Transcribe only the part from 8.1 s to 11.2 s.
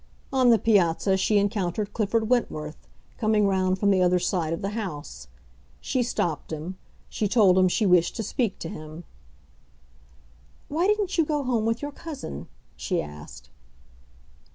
to speak to him. "Why didn't